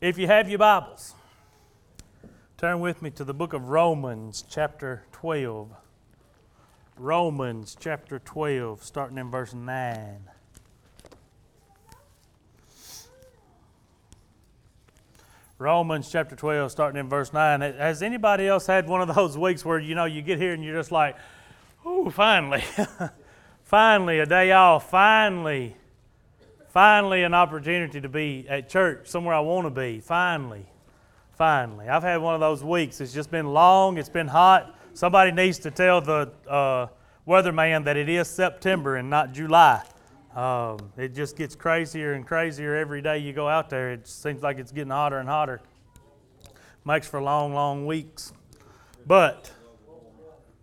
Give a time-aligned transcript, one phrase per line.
[0.00, 1.14] If you have your Bibles,
[2.56, 5.68] turn with me to the book of Romans, chapter 12.
[6.96, 10.20] Romans, chapter 12, starting in verse 9.
[15.58, 17.60] Romans chapter 12, starting in verse 9.
[17.60, 20.64] Has anybody else had one of those weeks where you know you get here and
[20.64, 21.14] you're just like,
[21.84, 22.64] oh, finally,
[23.64, 25.76] finally a day off, finally,
[26.70, 30.66] finally an opportunity to be at church somewhere I want to be, finally,
[31.32, 31.88] finally.
[31.88, 33.00] I've had one of those weeks.
[33.00, 34.76] It's just been long, it's been hot.
[34.94, 36.86] Somebody needs to tell the uh,
[37.26, 39.82] weatherman that it is September and not July.
[40.34, 43.90] Um, it just gets crazier and crazier every day you go out there.
[43.90, 45.60] It seems like it's getting hotter and hotter.
[46.84, 48.32] Makes for long, long weeks.
[49.06, 49.50] But,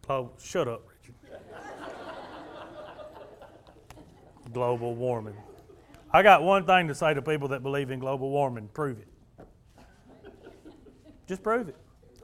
[0.09, 1.15] oh, shut up, Richard.
[4.53, 5.35] global warming.
[6.11, 9.07] I got one thing to say to people that believe in global warming prove it.
[11.27, 11.75] Just prove it.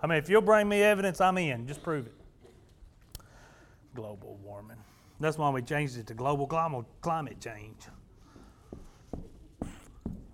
[0.02, 1.68] I mean, if you'll bring me evidence, I'm in.
[1.68, 2.14] Just prove it.
[3.94, 4.78] Global warming.
[5.20, 6.48] That's why we changed it to global
[7.02, 7.78] climate change.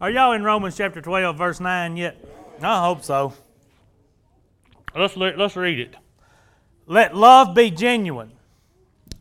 [0.01, 2.23] Are y'all in Romans chapter 12, verse 9 yet?
[2.61, 3.33] I hope so.
[4.95, 5.95] Let's, let's read it.
[6.87, 8.31] Let love be genuine.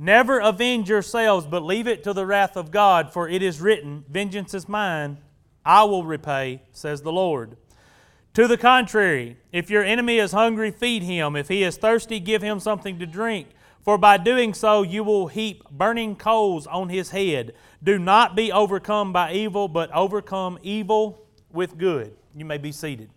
[0.00, 4.04] never avenge yourselves, but leave it to the wrath of God, for it is written,
[4.08, 5.18] Vengeance is mine,
[5.64, 7.56] I will repay, says the Lord.
[8.34, 11.36] To the contrary, if your enemy is hungry, feed him.
[11.36, 13.48] If he is thirsty, give him something to drink
[13.82, 17.54] for by doing so you will heap burning coals on his head.
[17.82, 22.14] Do not be overcome by evil, but overcome evil with good.
[22.36, 23.10] You may be seated.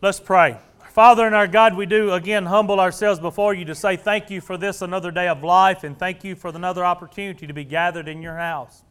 [0.00, 0.58] Let's pray.
[0.94, 4.40] Father and our God, we do again humble ourselves before you to say thank you
[4.40, 8.06] for this another day of life and thank you for another opportunity to be gathered
[8.06, 8.84] in your house.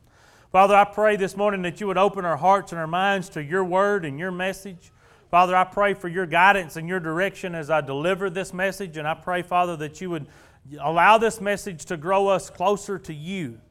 [0.52, 3.42] Father, I pray this morning that you would open our hearts and our minds to
[3.42, 4.92] your word and your message.
[5.32, 9.08] Father, I pray for your guidance and your direction as I deliver this message, and
[9.08, 10.28] I pray, Father, that you would
[10.82, 13.62] allow this message to grow us closer to you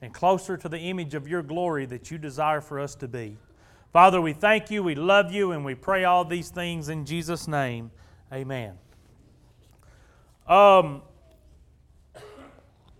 [0.00, 3.38] and closer to the image of your glory that you desire for us to be.
[3.92, 7.46] Father, we thank you, we love you, and we pray all these things in Jesus'
[7.46, 7.90] name.
[8.32, 8.78] Amen.
[10.46, 11.02] Um,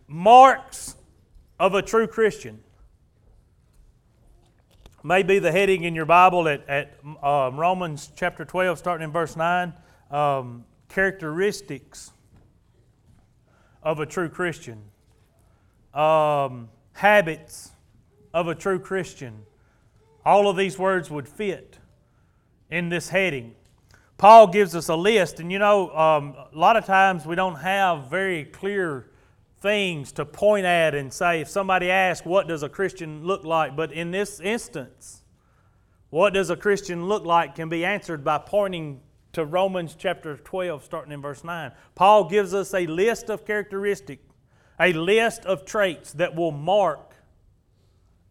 [0.06, 0.94] marks
[1.58, 2.62] of a true Christian
[5.02, 9.12] may be the heading in your Bible at, at um, Romans chapter 12, starting in
[9.12, 9.72] verse 9.
[10.10, 12.12] Um, characteristics
[13.82, 14.82] of a true Christian,
[15.94, 17.70] um, habits
[18.34, 19.47] of a true Christian.
[20.24, 21.78] All of these words would fit
[22.70, 23.54] in this heading.
[24.18, 27.56] Paul gives us a list, and you know, um, a lot of times we don't
[27.56, 29.10] have very clear
[29.60, 33.74] things to point at and say, if somebody asks, what does a Christian look like?
[33.74, 35.22] But in this instance,
[36.10, 39.00] what does a Christian look like can be answered by pointing
[39.32, 41.72] to Romans chapter 12, starting in verse 9.
[41.94, 44.22] Paul gives us a list of characteristics,
[44.78, 47.14] a list of traits that will mark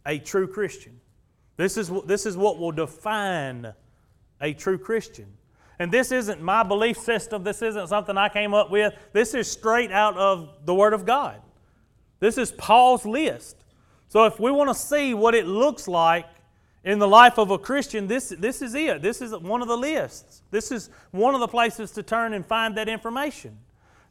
[0.06, 1.00] a true Christian.
[1.62, 3.72] This is, this is what will define
[4.42, 5.28] a true Christian.
[5.78, 7.44] And this isn't my belief system.
[7.44, 8.96] This isn't something I came up with.
[9.14, 11.40] This is straight out of the Word of God.
[12.20, 13.58] This is Paul's list.
[14.09, 16.26] So if we want to see what it looks like
[16.84, 19.03] in the life of a Christian, this, this is it.
[19.03, 20.41] This is one of the lists.
[20.50, 23.56] This is one of the places to turn and find that information.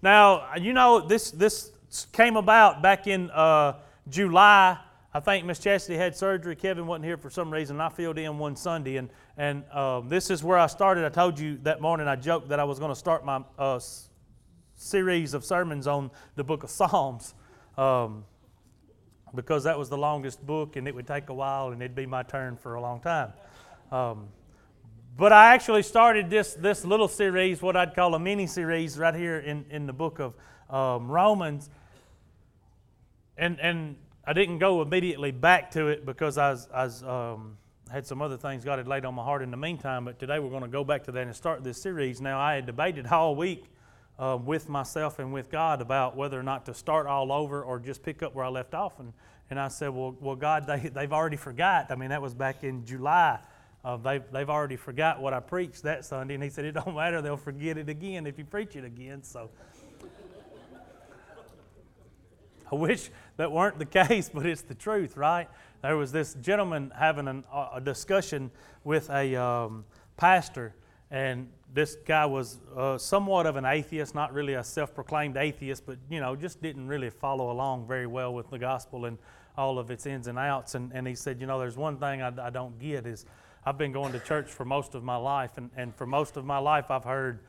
[0.03, 1.73] Now, you know, this, this
[2.13, 3.75] came about back in uh,
[4.09, 4.79] July
[5.13, 6.55] I think Miss Chastity had surgery.
[6.55, 7.81] Kevin wasn't here for some reason.
[7.81, 11.05] I filled in one Sunday, and and um, this is where I started.
[11.05, 12.07] I told you that morning.
[12.07, 13.81] I joked that I was going to start my uh,
[14.77, 17.35] series of sermons on the Book of Psalms,
[17.77, 18.25] um,
[19.35, 22.07] because that was the longest book, and it would take a while, and it'd be
[22.07, 23.33] my turn for a long time.
[23.91, 24.29] Um,
[25.17, 29.15] But I actually started this, this little series, what I'd call a mini series, right
[29.15, 30.35] here in, in the book of
[30.71, 31.69] um, Romans.
[33.37, 37.57] And, and I didn't go immediately back to it because I, was, I was, um,
[37.91, 40.05] had some other things God had laid on my heart in the meantime.
[40.05, 42.21] But today we're going to go back to that and start this series.
[42.21, 43.65] Now, I had debated all week
[44.19, 47.79] uh, with myself and with God about whether or not to start all over or
[47.79, 49.01] just pick up where I left off.
[49.01, 49.13] And,
[49.49, 51.91] and I said, well, well, God, they, they've already forgot.
[51.91, 53.41] I mean, that was back in July
[53.85, 56.35] uh, they've, they've already forgot what I preached that Sunday.
[56.35, 59.23] And he said, It don't matter, they'll forget it again if you preach it again.
[59.23, 59.51] So
[62.71, 65.49] I wish that weren't the case, but it's the truth, right?
[65.83, 68.51] There was this gentleman having an, a discussion
[68.85, 69.85] with a um,
[70.17, 70.75] pastor,
[71.11, 75.87] and this guy was uh, somewhat of an atheist, not really a self proclaimed atheist,
[75.87, 79.19] but you know, just didn't really follow along very well with the gospel and
[79.57, 80.75] all of its ins and outs.
[80.75, 83.25] And, and he said, You know, there's one thing I, I don't get is
[83.65, 86.45] I've been going to church for most of my life, and, and for most of
[86.45, 87.41] my life, I've heard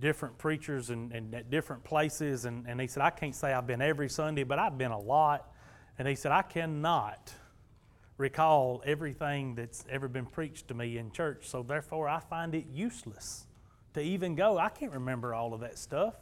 [0.00, 2.44] different preachers and, and at different places.
[2.44, 4.98] And, and he said, I can't say I've been every Sunday, but I've been a
[4.98, 5.52] lot.
[5.98, 7.32] And he said, I cannot
[8.18, 12.64] recall everything that's ever been preached to me in church, so therefore I find it
[12.72, 13.46] useless
[13.94, 14.58] to even go.
[14.58, 16.14] I can't remember all of that stuff.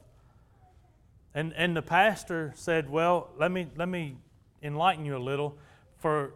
[1.35, 4.17] And, and the pastor said, Well, let me, let me
[4.63, 5.57] enlighten you a little.
[5.99, 6.35] For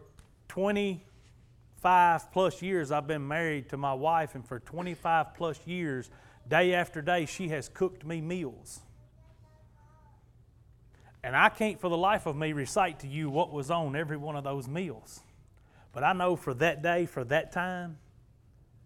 [0.49, 1.05] 20
[1.79, 6.09] 25 plus years I've been married to my wife, and for 25 plus years,
[6.49, 8.81] day after day, she has cooked me meals.
[11.23, 14.17] And I can't for the life of me recite to you what was on every
[14.17, 15.21] one of those meals.
[15.93, 17.97] But I know for that day, for that time,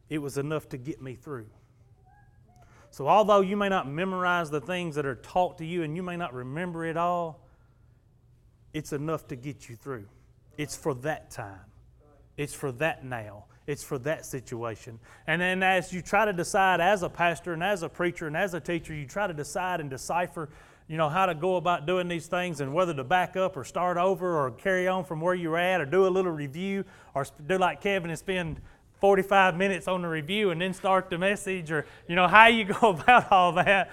[0.10, 1.48] it was enough to get me through.
[2.92, 6.04] So, although you may not memorize the things that are taught to you and you
[6.04, 7.40] may not remember it all,
[8.74, 10.06] it's enough to get you through.
[10.58, 11.66] It's for that time.
[12.38, 13.46] It's for that now.
[13.66, 15.00] It's for that situation.
[15.26, 18.36] And then as you try to decide as a pastor and as a preacher and
[18.36, 20.50] as a teacher, you try to decide and decipher,
[20.88, 23.64] you know, how to go about doing these things and whether to back up or
[23.64, 26.84] start over or carry on from where you're at or do a little review
[27.16, 28.60] or do like Kevin and spend
[29.00, 32.66] 45 minutes on the review and then start the message or, you know, how you
[32.82, 33.92] go about all that.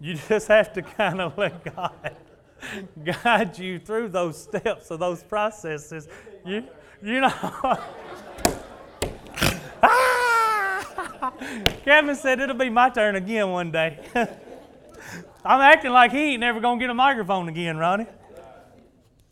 [0.00, 2.16] You just have to kind of let God
[3.22, 6.08] guide you through those steps of those processes.
[6.44, 6.64] You,
[7.02, 7.30] you know.
[11.84, 13.98] Kevin said it'll be my turn again one day.
[15.44, 18.06] I'm acting like he ain't never gonna get a microphone again, Ronnie.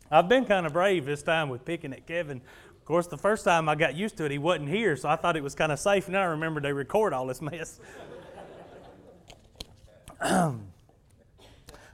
[0.09, 2.41] I've been kind of brave this time with picking at Kevin.
[2.77, 5.17] Of course, the first time I got used to it, he wasn't here, so I
[5.17, 6.07] thought it was kind of safe.
[6.07, 7.79] Now I remember they record all this mess.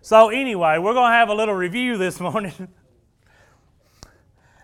[0.05, 2.67] So, anyway, we're going to have a little review this morning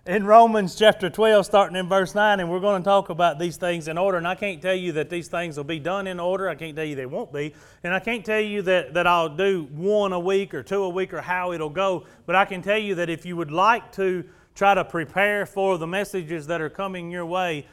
[0.05, 3.57] in Romans chapter 12, starting in verse 9, and we're going to talk about these
[3.57, 4.17] things in order.
[4.17, 6.47] And I can't tell you that these things will be done in order.
[6.47, 7.53] I can't tell you they won't be.
[7.83, 10.89] And I can't tell you that, that I'll do one a week or two a
[10.89, 12.05] week or how it'll go.
[12.25, 14.23] But I can tell you that if you would like to
[14.55, 17.67] try to prepare for the messages that are coming your way,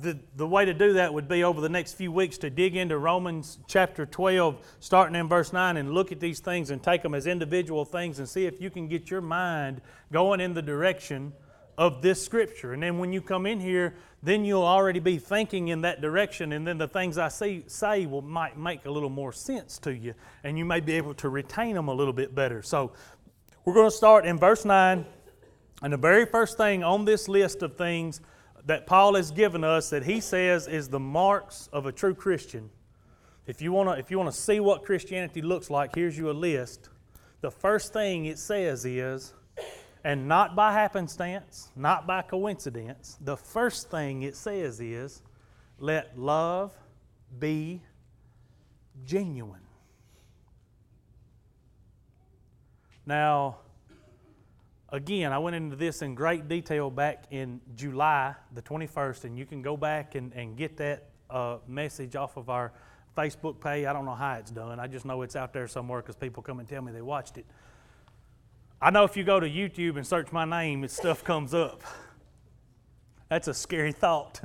[0.00, 2.76] the, the way to do that would be over the next few weeks to dig
[2.76, 7.02] into Romans chapter 12, starting in verse 9, and look at these things and take
[7.02, 9.80] them as individual things and see if you can get your mind
[10.12, 11.32] going in the direction
[11.78, 12.72] of this scripture.
[12.72, 16.52] And then when you come in here, then you'll already be thinking in that direction,
[16.52, 19.92] and then the things I see, say will might make a little more sense to
[19.92, 22.62] you, and you may be able to retain them a little bit better.
[22.62, 22.92] So
[23.64, 25.04] we're going to start in verse 9.
[25.82, 28.20] And the very first thing on this list of things
[28.66, 32.70] that Paul has given us that he says is the marks of a true Christian.
[33.46, 36.30] If you want to if you want to see what Christianity looks like, here's you
[36.30, 36.90] a list.
[37.40, 39.34] The first thing it says is
[40.04, 45.22] and not by happenstance, not by coincidence, the first thing it says is
[45.78, 46.72] let love
[47.38, 47.82] be
[49.04, 49.60] genuine.
[53.06, 53.58] Now,
[54.90, 59.46] again, I went into this in great detail back in July the 21st, and you
[59.46, 62.72] can go back and, and get that uh, message off of our
[63.16, 63.86] Facebook page.
[63.86, 64.78] I don't know how it's done.
[64.78, 67.38] I just know it's out there somewhere because people come and tell me they watched
[67.38, 67.46] it.
[68.84, 71.84] I know if you go to YouTube and search my name, stuff comes up.
[73.28, 74.40] That's a scary thought.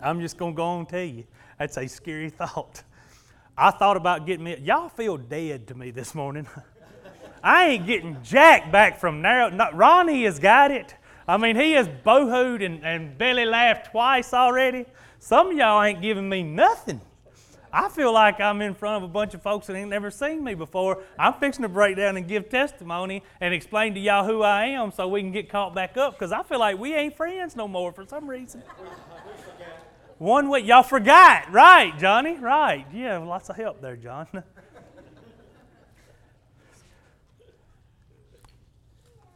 [0.00, 1.24] I'm just going to go on and tell you.
[1.58, 2.82] That's a scary thought.
[3.54, 6.46] I thought about getting me, y'all feel dead to me this morning.
[7.44, 9.50] I ain't getting jack back from narrow.
[9.50, 10.94] Not, Ronnie has got it.
[11.28, 14.86] I mean, he has boohooed and, and belly laughed twice already.
[15.18, 17.02] Some of y'all ain't giving me nothing.
[17.78, 20.42] I feel like I'm in front of a bunch of folks that ain't never seen
[20.42, 21.02] me before.
[21.18, 24.90] I'm fixing to break down and give testimony and explain to y'all who I am
[24.90, 27.68] so we can get caught back up because I feel like we ain't friends no
[27.68, 28.62] more for some reason.
[30.16, 32.36] One week, y'all forgot, right, Johnny?
[32.36, 32.86] Right.
[32.94, 34.26] Yeah, lots of help there, John.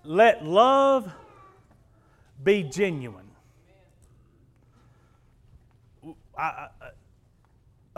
[0.03, 1.13] Let love
[2.43, 3.27] be genuine.
[6.39, 6.69] I, I,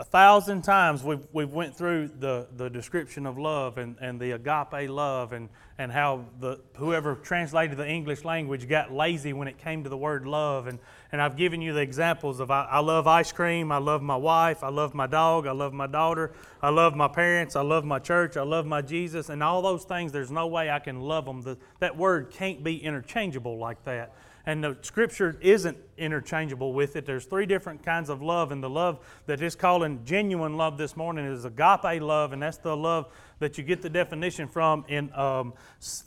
[0.03, 4.31] a thousand times we've, we've went through the, the description of love and, and the
[4.31, 9.57] agape love and, and how the, whoever translated the English language got lazy when it
[9.57, 10.67] came to the word love.
[10.67, 10.77] And,
[11.13, 14.17] and I've given you the examples of I, I love ice cream, I love my
[14.17, 17.85] wife, I love my dog, I love my daughter, I love my parents, I love
[17.85, 20.99] my church, I love my Jesus, and all those things, there's no way I can
[20.99, 21.43] love them.
[21.43, 24.13] The, that word can't be interchangeable like that
[24.45, 27.05] and the scripture isn't interchangeable with it.
[27.05, 30.97] There's three different kinds of love, and the love that is calling genuine love this
[30.97, 33.07] morning is agape love, and that's the love
[33.39, 35.53] that you get the definition from in um,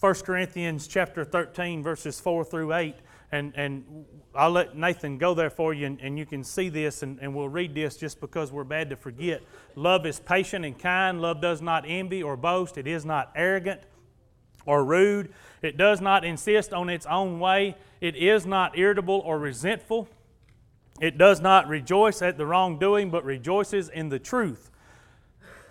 [0.00, 2.96] 1 Corinthians chapter 13, verses 4 through 8.
[3.32, 7.02] And, and I'll let Nathan go there for you, and, and you can see this,
[7.02, 9.42] and, and we'll read this just because we're bad to forget.
[9.74, 11.22] Love is patient and kind.
[11.22, 12.76] Love does not envy or boast.
[12.76, 13.80] It is not arrogant
[14.66, 15.32] or rude.
[15.62, 17.76] It does not insist on its own way.
[18.00, 20.08] It is not irritable or resentful.
[21.00, 24.70] It does not rejoice at the wrongdoing, but rejoices in the truth.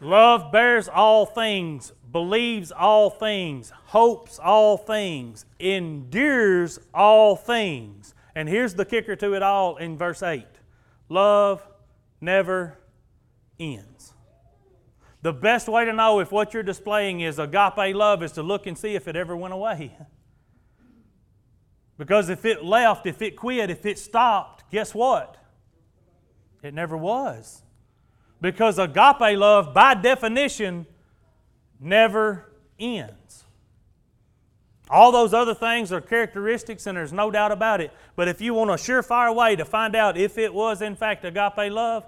[0.01, 8.13] Love bears all things, believes all things, hopes all things, endures all things.
[8.35, 10.45] And here's the kicker to it all in verse 8
[11.07, 11.65] love
[12.19, 12.77] never
[13.59, 14.14] ends.
[15.25, 18.67] The best way to know if what you're displaying is agape love is to look
[18.67, 19.97] and see if it ever went away.
[21.97, 25.37] Because if it left, if it quit, if it stopped, guess what?
[26.61, 27.63] It never was.
[28.41, 30.85] Because agape love, by definition,
[31.79, 33.45] never ends.
[34.89, 37.91] All those other things are characteristics, and there's no doubt about it.
[38.17, 41.23] But if you want a surefire way to find out if it was, in fact,
[41.23, 42.03] agape love,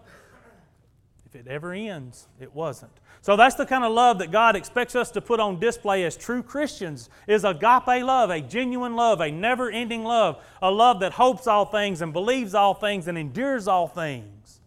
[1.25, 2.91] if it ever ends, it wasn't.
[3.27, 6.15] So that's the kind of love that God expects us to put on display as
[6.15, 11.46] true Christians is agape love, a genuine love, a never-ending love, a love that hopes
[11.46, 14.62] all things and believes all things and endures all things.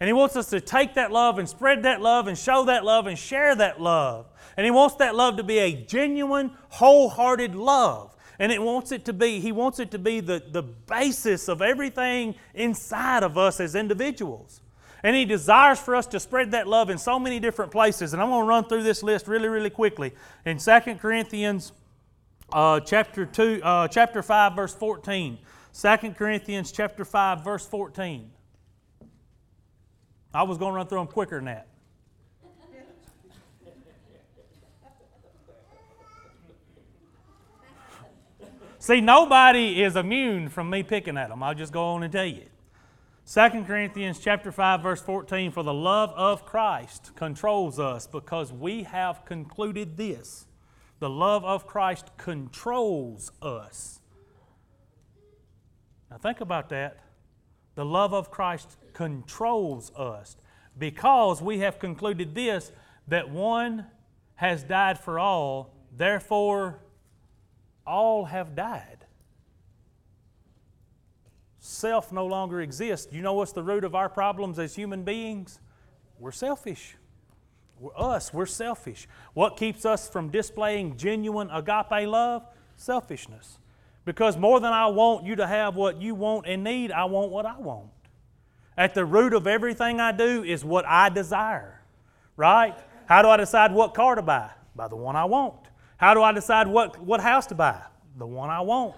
[0.00, 2.84] And he wants us to take that love and spread that love and show that
[2.84, 4.26] love and share that love.
[4.56, 8.16] And he wants that love to be a genuine, wholehearted love.
[8.40, 11.62] And it wants it to be, he wants it to be the, the basis of
[11.62, 14.60] everything inside of us as individuals.
[15.02, 18.12] And He desires for us to spread that love in so many different places.
[18.12, 20.12] And I'm going to run through this list really, really quickly.
[20.44, 21.72] In 2 Corinthians
[22.52, 25.38] uh, chapter, two, uh, chapter 5, verse 14.
[25.72, 28.30] 2 Corinthians chapter 5, verse 14.
[30.32, 31.66] I was going to run through them quicker than that.
[38.78, 41.42] See, nobody is immune from me picking at them.
[41.42, 42.49] I'll just go on and tell you.
[43.32, 48.82] 2 Corinthians chapter 5 verse 14 for the love of Christ controls us because we
[48.82, 50.48] have concluded this.
[50.98, 54.00] The love of Christ controls us.
[56.10, 57.04] Now think about that.
[57.76, 60.36] The love of Christ controls us
[60.76, 62.72] because we have concluded this
[63.06, 63.86] that one
[64.34, 66.80] has died for all, therefore
[67.86, 68.99] all have died.
[71.70, 73.12] Self no longer exists.
[73.12, 75.60] You know what's the root of our problems as human beings?
[76.18, 76.96] We're selfish.
[77.78, 79.06] We're us, we're selfish.
[79.34, 82.44] What keeps us from displaying genuine agape love?
[82.76, 83.58] Selfishness.
[84.04, 87.30] Because more than I want you to have what you want and need, I want
[87.30, 87.90] what I want.
[88.76, 91.80] At the root of everything I do is what I desire,
[92.36, 92.76] right?
[93.06, 94.50] How do I decide what car to buy?
[94.74, 95.68] By the one I want.
[95.98, 97.80] How do I decide what, what house to buy?
[98.18, 98.96] The one I want.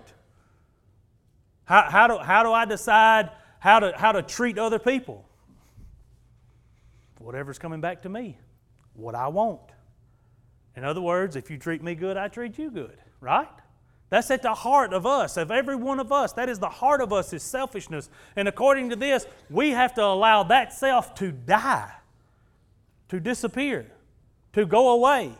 [1.72, 5.24] How, how, do, how do I decide how to, how to treat other people?
[7.18, 8.36] Whatever's coming back to me,
[8.92, 9.62] what I want.
[10.76, 13.48] In other words, if you treat me good, I treat you good, right?
[14.10, 16.34] That's at the heart of us, of every one of us.
[16.34, 18.10] That is the heart of us is selfishness.
[18.36, 21.90] And according to this, we have to allow that self to die,
[23.08, 23.90] to disappear,
[24.52, 25.32] to go away,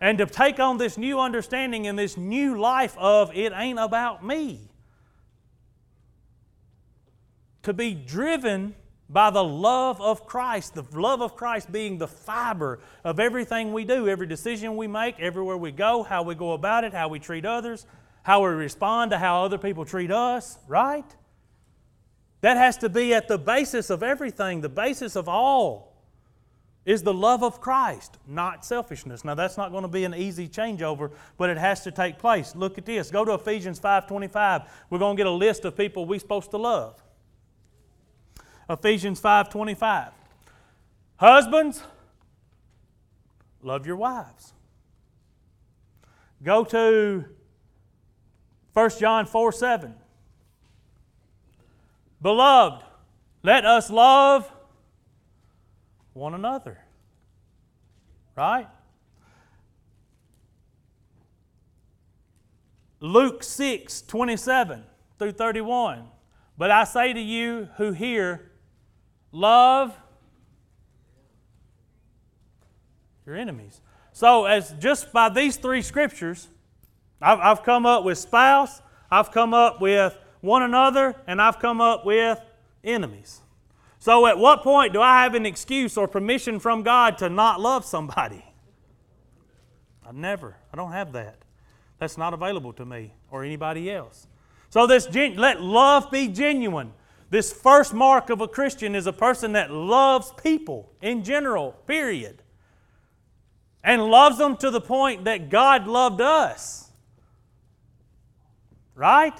[0.00, 4.26] and to take on this new understanding and this new life of it ain't about
[4.26, 4.71] me
[7.62, 8.74] to be driven
[9.08, 13.84] by the love of Christ, the love of Christ being the fiber of everything we
[13.84, 17.18] do, every decision we make, everywhere we go, how we go about it, how we
[17.18, 17.86] treat others,
[18.22, 21.04] how we respond to how other people treat us, right?
[22.40, 25.92] That has to be at the basis of everything, the basis of all
[26.84, 29.24] is the love of Christ, not selfishness.
[29.24, 32.56] Now that's not going to be an easy changeover, but it has to take place.
[32.56, 33.10] Look at this.
[33.10, 34.66] Go to Ephesians 5:25.
[34.90, 37.00] We're going to get a list of people we're supposed to love.
[38.72, 40.12] Ephesians 5:25.
[41.16, 41.82] Husbands,
[43.62, 44.54] love your wives.
[46.42, 47.24] Go to
[48.72, 49.94] 1 John 4 7.
[52.20, 52.84] Beloved,
[53.42, 54.50] let us love
[56.14, 56.78] one another.
[58.36, 58.68] Right?
[63.00, 64.84] Luke 6 27
[65.18, 66.04] through 31.
[66.56, 68.51] But I say to you who hear,
[69.32, 69.96] love
[73.26, 73.80] your enemies.
[74.12, 76.48] So, as just by these three scriptures,
[77.20, 81.80] I've, I've come up with spouse, I've come up with one another, and I've come
[81.80, 82.38] up with
[82.84, 83.40] enemies.
[83.98, 87.60] So, at what point do I have an excuse or permission from God to not
[87.60, 88.44] love somebody?
[90.06, 90.56] I never.
[90.72, 91.36] I don't have that.
[91.98, 94.26] That's not available to me or anybody else.
[94.70, 96.92] So, this gen- let love be genuine.
[97.32, 102.42] This first mark of a Christian is a person that loves people in general, period.
[103.82, 106.90] And loves them to the point that God loved us.
[108.94, 109.32] Right?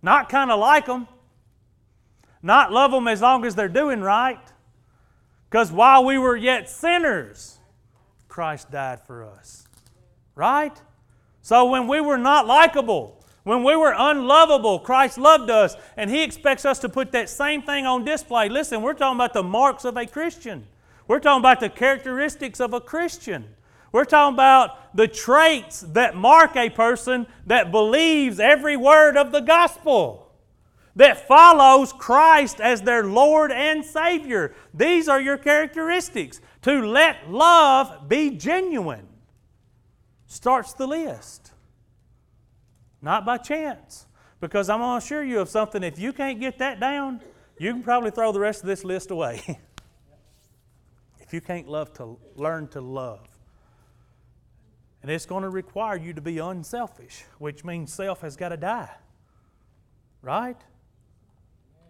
[0.00, 1.08] Not kind of like them.
[2.40, 4.38] Not love them as long as they're doing right.
[5.50, 7.58] Because while we were yet sinners,
[8.28, 9.66] Christ died for us.
[10.36, 10.80] Right?
[11.40, 16.22] So when we were not likable, when we were unlovable, Christ loved us, and He
[16.22, 18.48] expects us to put that same thing on display.
[18.48, 20.66] Listen, we're talking about the marks of a Christian.
[21.08, 23.46] We're talking about the characteristics of a Christian.
[23.90, 29.40] We're talking about the traits that mark a person that believes every word of the
[29.40, 30.32] gospel,
[30.94, 34.54] that follows Christ as their Lord and Savior.
[34.72, 36.40] These are your characteristics.
[36.62, 39.08] To let love be genuine
[40.26, 41.41] starts the list.
[43.02, 44.06] Not by chance.
[44.40, 47.20] Because I'm going to assure you of something, if you can't get that down,
[47.58, 49.42] you can probably throw the rest of this list away.
[51.20, 53.26] if you can't love to learn to love.
[55.02, 58.56] And it's going to require you to be unselfish, which means self has got to
[58.56, 58.90] die.
[60.22, 60.60] Right?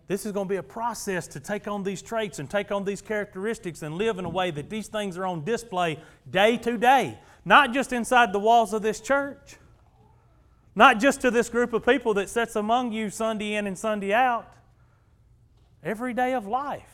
[0.09, 2.85] This is going to be a process to take on these traits and take on
[2.85, 5.99] these characteristics and live in a way that these things are on display
[6.31, 7.19] day to day.
[7.45, 9.57] Not just inside the walls of this church,
[10.75, 14.13] not just to this group of people that sits among you Sunday in and Sunday
[14.13, 14.49] out.
[15.83, 16.93] Every day of life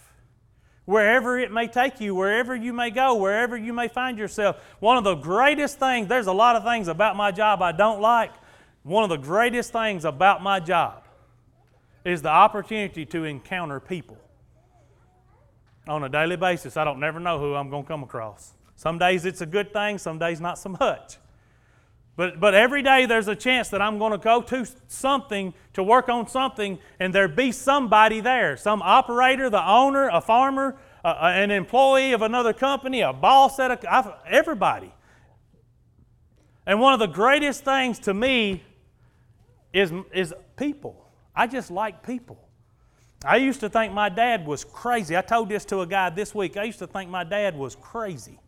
[0.88, 4.56] wherever it may take you, wherever you may go, wherever you may find yourself.
[4.80, 8.00] One of the greatest things, there's a lot of things about my job I don't
[8.00, 8.32] like.
[8.84, 11.04] One of the greatest things about my job
[12.06, 14.16] is the opportunity to encounter people
[15.86, 16.78] on a daily basis.
[16.78, 18.54] I don't never know who I'm going to come across.
[18.74, 21.18] Some days it's a good thing, some days not so much.
[22.18, 25.84] But, but every day there's a chance that I'm going to go to something to
[25.84, 31.14] work on something and there be somebody there some operator, the owner, a farmer, uh,
[31.22, 34.92] an employee of another company, a boss at a, everybody.
[36.66, 38.64] And one of the greatest things to me
[39.72, 41.08] is, is people.
[41.36, 42.48] I just like people.
[43.24, 45.16] I used to think my dad was crazy.
[45.16, 46.56] I told this to a guy this week.
[46.56, 48.40] I used to think my dad was crazy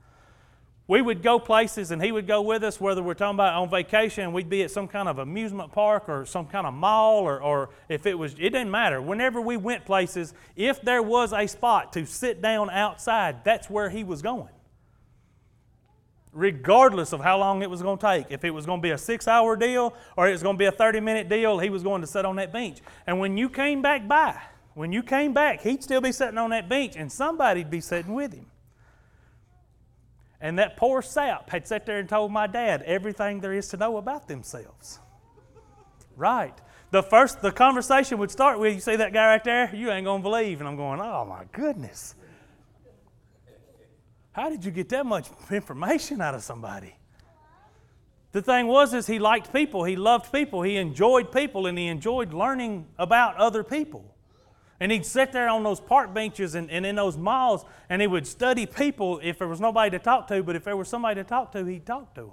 [0.90, 3.70] we would go places and he would go with us, whether we're talking about on
[3.70, 7.40] vacation, we'd be at some kind of amusement park or some kind of mall, or,
[7.40, 9.00] or if it was, it didn't matter.
[9.00, 13.88] Whenever we went places, if there was a spot to sit down outside, that's where
[13.88, 14.48] he was going.
[16.32, 18.26] Regardless of how long it was going to take.
[18.30, 20.58] If it was going to be a six hour deal or it was going to
[20.58, 22.78] be a 30 minute deal, he was going to sit on that bench.
[23.06, 24.36] And when you came back by,
[24.74, 28.12] when you came back, he'd still be sitting on that bench and somebody'd be sitting
[28.12, 28.49] with him.
[30.40, 33.76] And that poor sap had sat there and told my dad everything there is to
[33.76, 34.98] know about themselves.
[36.16, 36.54] Right.
[36.90, 39.74] The first, the conversation would start with, you see that guy right there?
[39.74, 40.60] You ain't going to believe.
[40.60, 42.14] And I'm going, oh my goodness.
[44.32, 46.96] How did you get that much information out of somebody?
[48.32, 51.88] The thing was is he liked people, he loved people, he enjoyed people, and he
[51.88, 54.14] enjoyed learning about other people.
[54.80, 58.08] And he'd sit there on those park benches and, and in those malls and he
[58.08, 61.20] would study people if there was nobody to talk to, but if there was somebody
[61.20, 62.30] to talk to, he'd talk to them.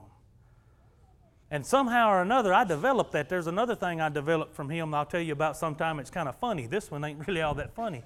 [1.52, 3.30] And somehow or another, I developed that.
[3.30, 6.00] There's another thing I developed from him I'll tell you about sometime.
[6.00, 6.68] It's kind of funny.
[6.68, 8.04] This one ain't really all that funny.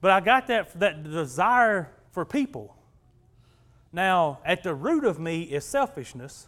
[0.00, 2.76] But I got that, that desire for people.
[3.92, 6.46] Now, at the root of me is selfishness.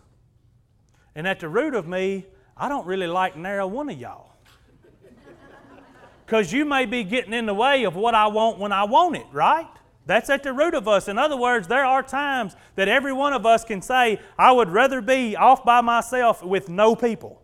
[1.14, 4.31] And at the root of me, I don't really like narrow one of y'all.
[6.24, 9.16] Because you may be getting in the way of what I want when I want
[9.16, 9.68] it, right?
[10.06, 11.08] That's at the root of us.
[11.08, 14.68] In other words, there are times that every one of us can say, I would
[14.68, 17.40] rather be off by myself with no people.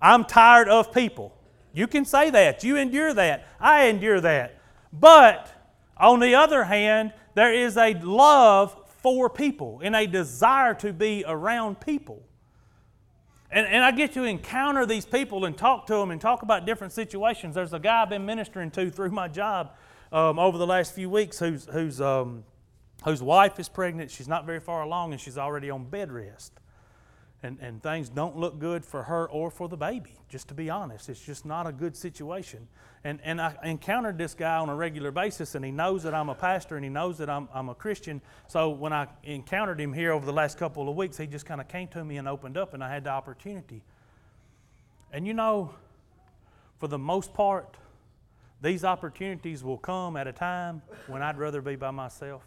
[0.00, 1.36] I'm tired of people.
[1.72, 2.62] You can say that.
[2.64, 3.48] You endure that.
[3.60, 4.60] I endure that.
[4.92, 5.50] But
[5.96, 11.24] on the other hand, there is a love for people and a desire to be
[11.26, 12.22] around people.
[13.54, 16.66] And, and I get to encounter these people and talk to them and talk about
[16.66, 17.54] different situations.
[17.54, 19.76] There's a guy I've been ministering to through my job
[20.10, 22.42] um, over the last few weeks whose, whose, um,
[23.04, 24.10] whose wife is pregnant.
[24.10, 26.58] She's not very far along and she's already on bed rest.
[27.44, 30.70] And, and things don't look good for her or for the baby, just to be
[30.70, 31.10] honest.
[31.10, 32.66] It's just not a good situation.
[33.04, 36.30] And, and I encountered this guy on a regular basis, and he knows that I'm
[36.30, 38.22] a pastor and he knows that I'm, I'm a Christian.
[38.48, 41.60] So when I encountered him here over the last couple of weeks, he just kind
[41.60, 43.82] of came to me and opened up, and I had the opportunity.
[45.12, 45.74] And you know,
[46.78, 47.76] for the most part,
[48.62, 52.42] these opportunities will come at a time when I'd rather be by myself.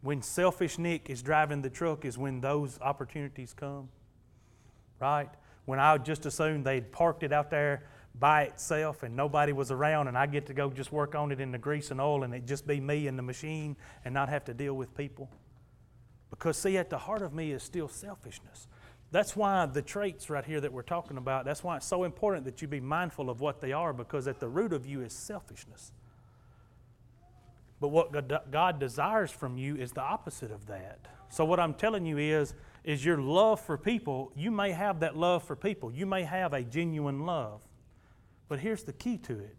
[0.00, 3.88] When selfish Nick is driving the truck, is when those opportunities come,
[5.00, 5.28] right?
[5.64, 7.82] When I just assume they'd parked it out there
[8.18, 11.40] by itself and nobody was around, and I get to go just work on it
[11.40, 14.28] in the grease and oil, and it just be me and the machine and not
[14.28, 15.28] have to deal with people.
[16.30, 18.68] Because, see, at the heart of me is still selfishness.
[19.10, 22.44] That's why the traits right here that we're talking about, that's why it's so important
[22.44, 25.12] that you be mindful of what they are, because at the root of you is
[25.12, 25.92] selfishness.
[27.80, 31.06] But what God desires from you is the opposite of that.
[31.30, 35.14] So what I'm telling you is is your love for people, you may have that
[35.16, 35.92] love for people.
[35.92, 37.60] You may have a genuine love.
[38.48, 39.56] But here's the key to it.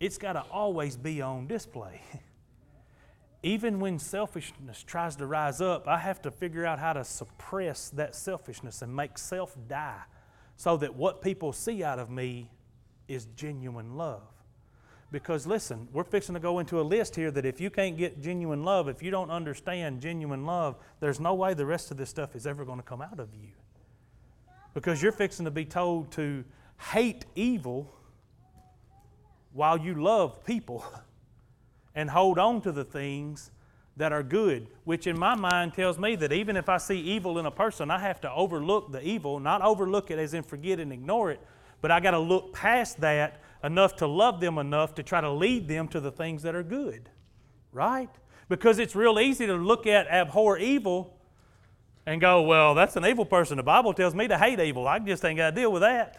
[0.00, 2.00] It's got to always be on display.
[3.42, 7.90] Even when selfishness tries to rise up, I have to figure out how to suppress
[7.90, 10.00] that selfishness and make self die
[10.56, 12.50] so that what people see out of me
[13.08, 14.22] is genuine love.
[15.12, 18.22] Because listen, we're fixing to go into a list here that if you can't get
[18.22, 22.08] genuine love, if you don't understand genuine love, there's no way the rest of this
[22.08, 23.50] stuff is ever going to come out of you.
[24.72, 26.44] Because you're fixing to be told to
[26.92, 27.94] hate evil
[29.52, 30.82] while you love people
[31.94, 33.50] and hold on to the things
[33.98, 37.38] that are good, which in my mind tells me that even if I see evil
[37.38, 40.80] in a person, I have to overlook the evil, not overlook it as in forget
[40.80, 41.40] and ignore it,
[41.82, 45.30] but I got to look past that enough to love them enough to try to
[45.30, 47.08] lead them to the things that are good.
[47.72, 48.10] Right?
[48.48, 51.16] Because it's real easy to look at abhor evil
[52.04, 53.56] and go, well, that's an evil person.
[53.56, 54.86] The Bible tells me to hate evil.
[54.86, 56.18] I just ain't got to deal with that.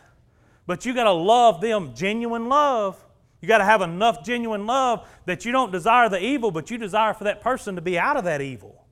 [0.66, 3.04] But you got to love them, genuine love.
[3.42, 6.78] You got to have enough genuine love that you don't desire the evil, but you
[6.78, 8.86] desire for that person to be out of that evil.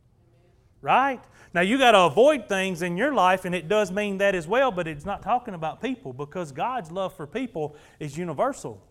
[0.81, 1.23] Right?
[1.53, 4.47] Now, you got to avoid things in your life, and it does mean that as
[4.47, 8.81] well, but it's not talking about people because God's love for people is universal.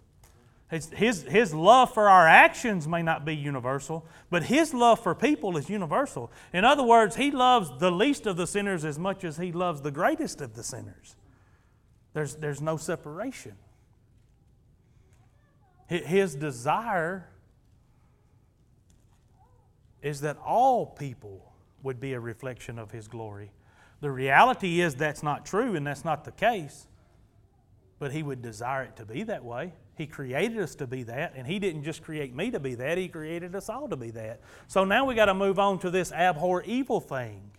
[0.70, 5.16] His, his, his love for our actions may not be universal, but His love for
[5.16, 6.31] people is universal.
[6.53, 9.81] In other words, He loves the least of the sinners as much as He loves
[9.81, 11.16] the greatest of the sinners.
[12.12, 13.57] There's, there's no separation.
[15.88, 17.29] His desire
[20.03, 21.50] is that all people
[21.83, 23.53] would be a reflection of His glory.
[24.01, 26.87] The reality is that's not true and that's not the case,
[27.99, 29.73] but He would desire it to be that way.
[29.97, 32.97] He created us to be that, and He didn't just create me to be that,
[32.97, 34.40] He created us all to be that.
[34.66, 37.51] So now we got to move on to this abhor evil thing.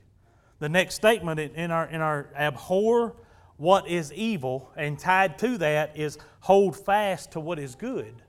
[0.60, 3.16] The next statement in our, in our abhor
[3.62, 8.24] what is evil, and tied to that is hold fast to what is good.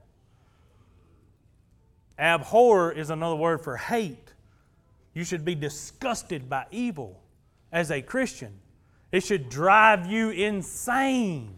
[2.19, 4.22] Abhor is another word for hate.
[5.15, 7.23] You should be disgusted by evil
[7.71, 8.61] as a Christian.
[9.11, 11.55] It should drive you insane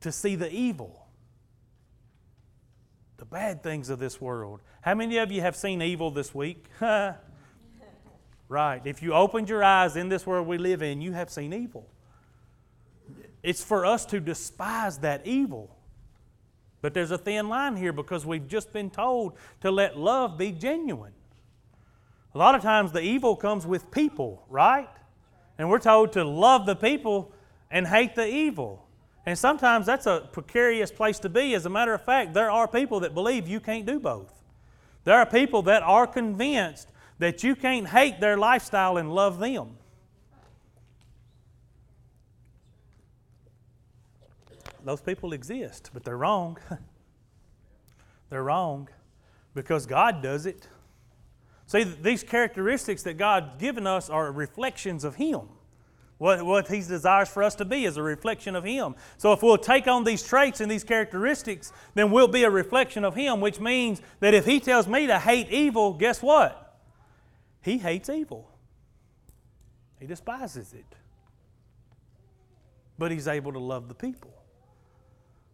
[0.00, 1.06] to see the evil,
[3.16, 4.60] the bad things of this world.
[4.82, 6.66] How many of you have seen evil this week?
[6.80, 7.16] right.
[8.84, 11.88] If you opened your eyes in this world we live in, you have seen evil.
[13.42, 15.74] It's for us to despise that evil.
[16.82, 20.50] But there's a thin line here because we've just been told to let love be
[20.50, 21.12] genuine.
[22.34, 24.88] A lot of times the evil comes with people, right?
[25.58, 27.32] And we're told to love the people
[27.70, 28.86] and hate the evil.
[29.26, 31.54] And sometimes that's a precarious place to be.
[31.54, 34.42] As a matter of fact, there are people that believe you can't do both.
[35.04, 39.76] There are people that are convinced that you can't hate their lifestyle and love them.
[44.84, 46.58] Those people exist, but they're wrong.
[48.30, 48.88] they're wrong
[49.54, 50.66] because God does it.
[51.72, 55.48] See, these characteristics that God's given us are reflections of Him.
[56.18, 58.94] What, what He desires for us to be is a reflection of Him.
[59.16, 63.06] So if we'll take on these traits and these characteristics, then we'll be a reflection
[63.06, 66.78] of Him, which means that if He tells me to hate evil, guess what?
[67.62, 68.50] He hates evil,
[69.98, 70.94] He despises it.
[72.98, 74.41] But He's able to love the people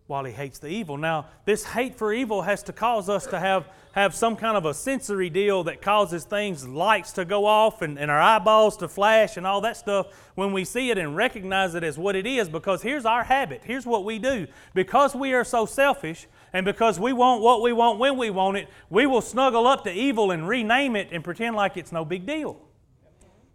[0.08, 0.96] while he hates the evil.
[0.96, 4.64] Now, this hate for evil has to cause us to have, have some kind of
[4.64, 8.88] a sensory deal that causes things, lights to go off and, and our eyeballs to
[8.88, 12.26] flash and all that stuff when we see it and recognize it as what it
[12.26, 12.48] is.
[12.48, 13.60] Because here's our habit.
[13.64, 14.46] Here's what we do.
[14.72, 18.56] Because we are so selfish and because we want what we want when we want
[18.56, 22.06] it, we will snuggle up to evil and rename it and pretend like it's no
[22.06, 22.58] big deal.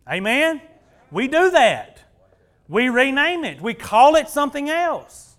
[0.08, 0.62] Amen?
[1.10, 2.04] We do that.
[2.68, 5.33] We rename it, we call it something else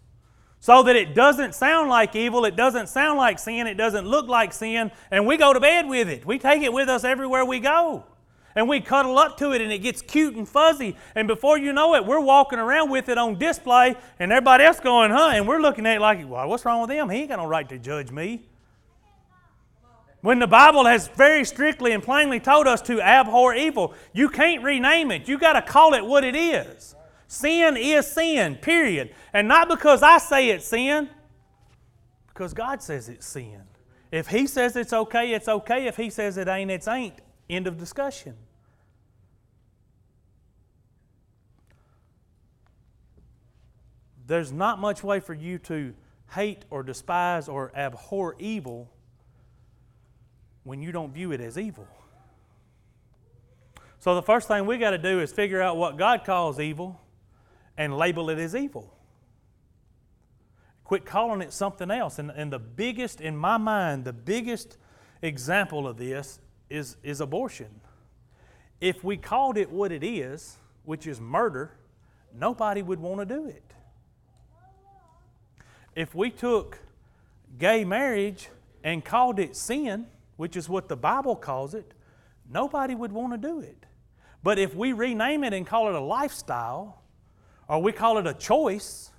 [0.65, 4.29] so that it doesn't sound like evil, it doesn't sound like sin, it doesn't look
[4.29, 6.25] like sin, and we go to bed with it.
[6.25, 8.05] We take it with us everywhere we go.
[8.55, 10.97] And we cuddle up to it and it gets cute and fuzzy.
[11.15, 14.81] And before you know it, we're walking around with it on display and everybody else
[14.81, 15.33] going, huh?
[15.35, 17.11] And we're looking at it like, well, what's wrong with him?
[17.11, 18.47] He ain't got no right to judge me.
[20.23, 24.63] When the Bible has very strictly and plainly told us to abhor evil, you can't
[24.63, 25.29] rename it.
[25.29, 26.94] You got to call it what it is.
[27.35, 29.13] Sin is sin, period.
[29.33, 31.11] And not because I say it's sin,
[32.29, 33.63] because God says it's sin.
[34.13, 35.87] If He says it's okay, it's okay.
[35.89, 37.17] If He says it ain't, it's ain't.
[37.51, 38.37] End of discussion.
[44.29, 45.93] There's not much way for you to
[46.31, 48.89] hate or despise or abhor evil
[50.63, 51.89] when you don't view it as evil.
[53.99, 57.01] So the first thing we got to do is figure out what God calls evil
[57.77, 58.97] and label it as evil.
[60.85, 62.19] Quit calling it something else.
[62.19, 64.77] And, and the biggest, in my mind, the biggest
[65.23, 67.81] example of this is, is abortion.
[68.81, 71.73] If we called it what it is, which is murder,
[72.35, 73.63] nobody would want to do it.
[75.97, 76.79] If we took
[77.59, 78.49] gay marriage
[78.83, 80.07] and called it sin,
[80.37, 81.93] which is what the Bible calls it,
[82.51, 83.87] nobody would want to do it.
[84.43, 87.04] But if we rename it and call it a lifestyle,
[87.69, 89.11] or we call it a choice,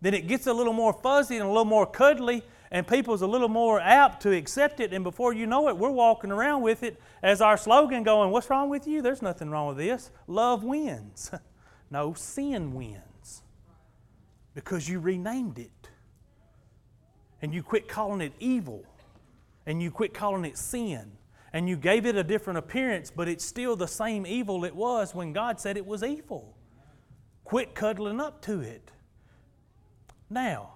[0.00, 3.26] then it gets a little more fuzzy and a little more cuddly, and people's a
[3.26, 4.92] little more apt to accept it.
[4.92, 8.50] And before you know it, we're walking around with it as our slogan going, What's
[8.50, 9.00] wrong with you?
[9.00, 10.10] There's nothing wrong with this.
[10.26, 11.30] Love wins.
[11.90, 13.42] no, sin wins.
[14.54, 15.70] Because you renamed it.
[17.40, 18.84] And you quit calling it evil.
[19.66, 21.12] And you quit calling it sin.
[21.54, 25.14] And you gave it a different appearance, but it's still the same evil it was
[25.14, 26.56] when God said it was evil.
[27.44, 28.90] Quit cuddling up to it.
[30.30, 30.70] Now,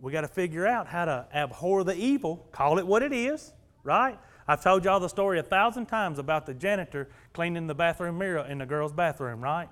[0.00, 3.52] we got to figure out how to abhor the evil, call it what it is,
[3.82, 4.18] right?
[4.46, 8.46] I've told y'all the story a thousand times about the janitor cleaning the bathroom mirror
[8.46, 9.68] in the girls' bathroom, right?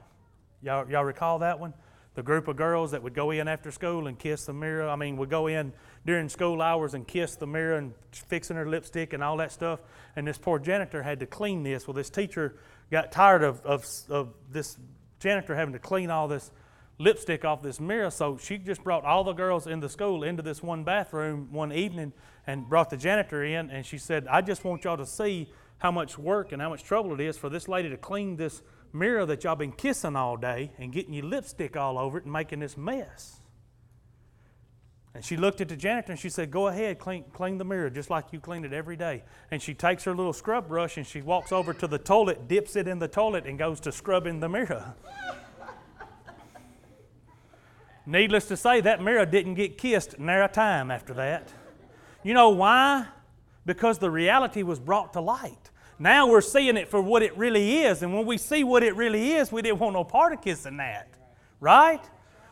[0.62, 1.74] Y'all, y'all recall that one?
[2.14, 4.88] The group of girls that would go in after school and kiss the mirror.
[4.88, 5.72] I mean, would go in
[6.06, 9.80] during school hours and kiss the mirror and fixing her lipstick and all that stuff.
[10.16, 11.86] And this poor janitor had to clean this.
[11.86, 12.56] Well, this teacher
[12.90, 14.76] got tired of, of, of this
[15.24, 16.50] janitor having to clean all this
[16.98, 18.10] lipstick off this mirror.
[18.10, 21.72] So she just brought all the girls in the school into this one bathroom one
[21.72, 22.12] evening
[22.46, 23.70] and brought the janitor in.
[23.70, 26.84] And she said, I just want y'all to see how much work and how much
[26.84, 30.36] trouble it is for this lady to clean this mirror that y'all been kissing all
[30.36, 33.40] day and getting your lipstick all over it and making this mess.
[35.14, 37.88] And she looked at the janitor and she said, Go ahead, clean, clean the mirror
[37.88, 39.22] just like you clean it every day.
[39.52, 42.74] And she takes her little scrub brush and she walks over to the toilet, dips
[42.74, 44.94] it in the toilet, and goes to scrubbing the mirror.
[48.06, 51.48] Needless to say, that mirror didn't get kissed near a time after that.
[52.24, 53.06] You know why?
[53.64, 55.70] Because the reality was brought to light.
[55.98, 58.02] Now we're seeing it for what it really is.
[58.02, 60.78] And when we see what it really is, we didn't want no part of kissing
[60.78, 61.08] that.
[61.60, 62.02] Right?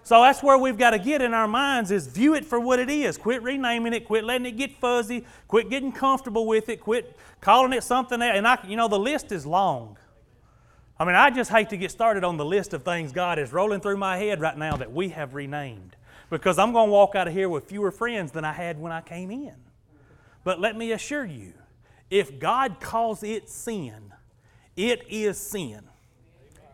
[0.05, 2.81] So that's where we've got to get in our minds is view it for what
[2.81, 3.17] it is.
[3.17, 7.73] Quit renaming it, quit letting it get fuzzy, quit getting comfortable with it, quit calling
[7.73, 8.37] it something else.
[8.37, 9.97] And I, you know, the list is long.
[10.99, 13.53] I mean, I just hate to get started on the list of things God is
[13.53, 15.97] rolling through my head right now that we have renamed.
[16.31, 18.93] Because I'm going to walk out of here with fewer friends than I had when
[18.93, 19.55] I came in.
[20.45, 21.53] But let me assure you,
[22.11, 24.13] if God calls it sin,
[24.77, 25.83] it is sin.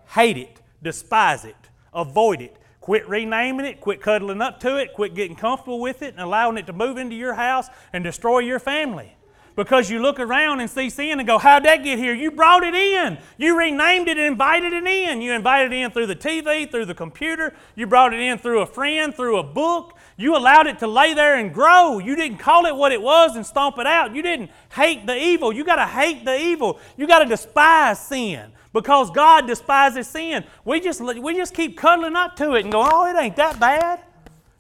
[0.09, 1.57] Hate it, despise it,
[1.93, 6.15] avoid it, Quit renaming it, quit cuddling up to it, quit getting comfortable with it
[6.15, 9.15] and allowing it to move into your house and destroy your family.
[9.59, 12.15] Because you look around and see sin and go, How'd that get here?
[12.15, 13.19] You brought it in.
[13.39, 15.21] You renamed it and invited it in.
[15.21, 17.53] You invited it in through the TV, through the computer.
[17.75, 19.97] You brought it in through a friend, through a book.
[20.17, 21.99] You allowed it to lay there and grow.
[21.99, 24.15] You didn't call it what it was and stomp it out.
[24.15, 25.53] You didn't hate the evil.
[25.53, 26.79] You got to hate the evil.
[26.97, 28.53] You got to despise sin.
[28.73, 30.45] Because God despises sin.
[30.65, 33.59] We just, we just keep cuddling up to it and go, oh, it ain't that
[33.59, 34.01] bad.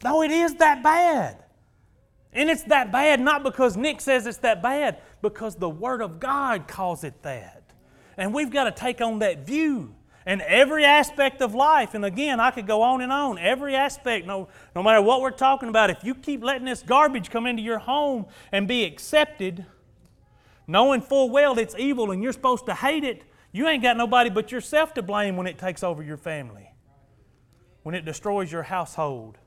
[0.02, 1.44] No, it is that bad.
[2.32, 6.20] And it's that bad not because Nick says it's that bad, because the Word of
[6.20, 7.62] God calls it that.
[8.16, 9.94] And we've got to take on that view.
[10.26, 14.26] And every aspect of life, and again, I could go on and on, every aspect,
[14.26, 17.62] no, no matter what we're talking about, if you keep letting this garbage come into
[17.62, 19.64] your home and be accepted,
[20.66, 24.30] knowing full well it's evil and you're supposed to hate it, you ain't got nobody
[24.30, 26.72] but yourself to blame when it takes over your family,
[27.82, 29.38] when it destroys your household,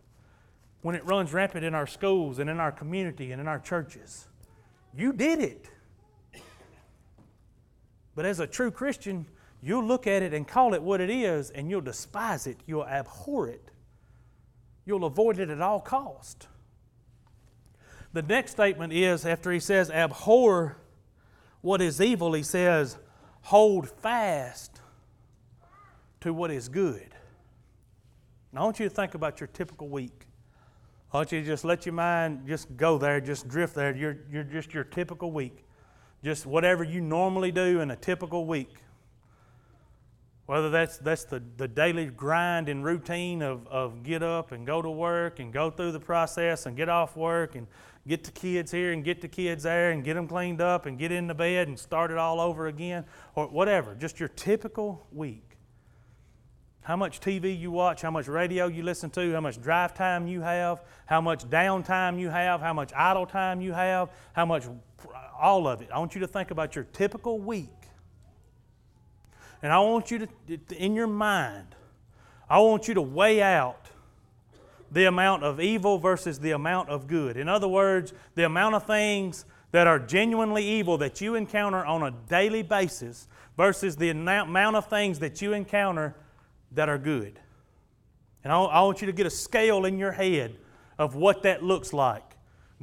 [0.82, 4.28] when it runs rampant in our schools and in our community and in our churches.
[4.96, 5.70] You did it.
[8.16, 9.26] But as a true Christian,
[9.62, 12.86] you'll look at it and call it what it is, and you'll despise it, you'll
[12.86, 13.72] abhor it,
[14.86, 16.48] you'll avoid it at all cost.
[18.14, 20.78] The next statement is after he says, abhor
[21.62, 22.98] what is evil, he says,
[23.42, 24.82] hold fast
[26.22, 27.10] to what is good.
[28.54, 30.28] Now, I want you to think about your typical week.
[31.14, 33.96] I want you to just let your mind just go there, just drift there.
[33.96, 35.66] You're, you're just your typical week.
[36.24, 38.76] Just whatever you normally do in a typical week.
[40.46, 44.82] Whether that's, that's the, the daily grind and routine of, of get up and go
[44.82, 47.68] to work and go through the process and get off work and
[48.08, 50.98] get the kids here and get the kids there and get them cleaned up and
[50.98, 53.96] get in the bed and start it all over again or whatever.
[53.96, 55.58] Just your typical week.
[56.84, 60.26] How much TV you watch, how much radio you listen to, how much drive time
[60.26, 64.64] you have, how much downtime you have, how much idle time you have, how much,
[65.40, 65.90] all of it.
[65.94, 67.70] I want you to think about your typical week.
[69.62, 71.76] And I want you to, in your mind,
[72.50, 73.91] I want you to weigh out
[74.92, 77.38] the amount of evil versus the amount of good.
[77.38, 82.04] In other words, the amount of things that are genuinely evil that you encounter on
[82.04, 86.14] a daily basis versus the amount of things that you encounter
[86.74, 87.40] that are good.
[88.44, 90.58] And I want you to get a scale in your head
[90.98, 92.24] of what that looks like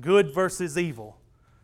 [0.01, 1.18] good versus evil,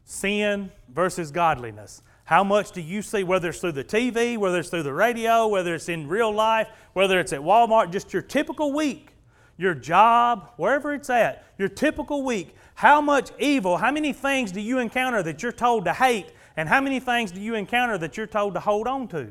[0.05, 2.03] sin versus godliness.
[2.25, 5.47] How much do you see, whether it's through the TV, whether it's through the radio,
[5.47, 9.14] whether it's in real life, whether it's at Walmart, just your typical week?
[9.57, 14.61] Your job, wherever it's at, your typical week, how much evil, how many things do
[14.61, 18.17] you encounter that you're told to hate, and how many things do you encounter that
[18.17, 19.31] you're told to hold on to?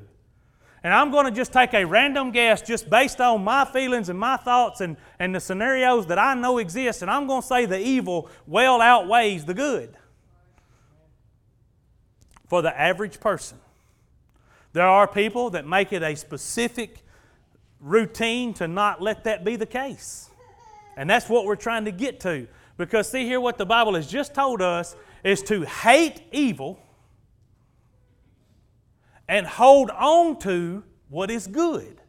[0.83, 4.19] And I'm going to just take a random guess just based on my feelings and
[4.19, 7.65] my thoughts and, and the scenarios that I know exist, and I'm going to say
[7.65, 9.95] the evil well outweighs the good.
[12.47, 13.57] For the average person,
[14.73, 17.02] there are people that make it a specific
[17.83, 20.29] routine to not let that be the case.
[20.95, 22.47] And that's what we're trying to get to.
[22.77, 26.79] Because see here, what the Bible has just told us is to hate evil
[29.27, 32.01] and hold on to what is good.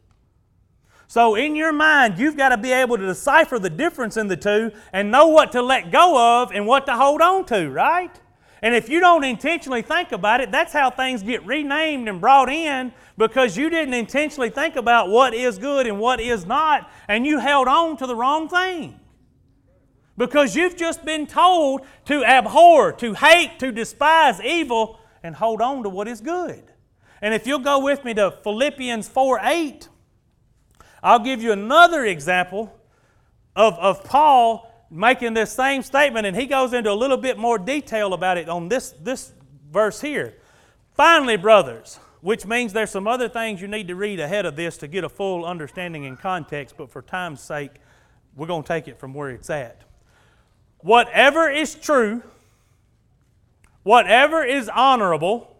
[1.07, 4.35] So, in your mind, you've got to be able to decipher the difference in the
[4.35, 8.19] two and know what to let go of and what to hold on to, right?
[8.65, 12.49] And if you don't intentionally think about it, that's how things get renamed and brought
[12.49, 17.27] in because you didn't intentionally think about what is good and what is not, and
[17.27, 18.99] you held on to the wrong thing.
[20.17, 25.83] Because you've just been told to abhor, to hate, to despise evil, and hold on
[25.83, 26.63] to what is good.
[27.21, 29.89] And if you'll go with me to Philippians 4 8,
[31.03, 32.75] I'll give you another example
[33.55, 37.57] of, of Paul making this same statement, and he goes into a little bit more
[37.57, 39.33] detail about it on this, this
[39.71, 40.35] verse here.
[40.93, 44.77] Finally, brothers, which means there's some other things you need to read ahead of this
[44.77, 47.71] to get a full understanding and context, but for time's sake,
[48.35, 49.81] we're going to take it from where it's at.
[50.79, 52.23] Whatever is true,
[53.83, 55.54] whatever is honorable,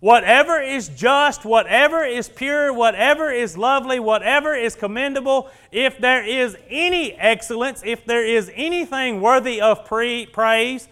[0.00, 6.56] Whatever is just, whatever is pure, whatever is lovely, whatever is commendable, if there is
[6.70, 10.88] any excellence, if there is anything worthy of praise,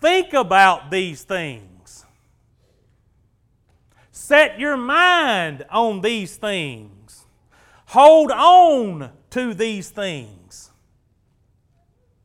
[0.00, 2.04] think about these things.
[4.10, 7.26] Set your mind on these things.
[7.86, 10.70] Hold on to these things.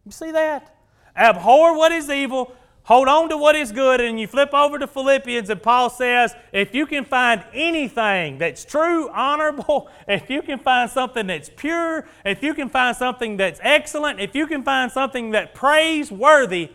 [0.03, 0.75] You see that?
[1.15, 4.87] Abhor what is evil, Hold on to what is good, and you flip over to
[4.87, 10.59] Philippians, and Paul says, if you can find anything that's true, honorable, if you can
[10.59, 14.91] find something that's pure, if you can find something that's excellent, if you can find
[14.91, 16.71] something that praiseworthy,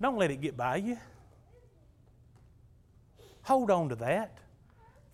[0.00, 0.96] don't let it get by you.
[3.42, 4.38] Hold on to that.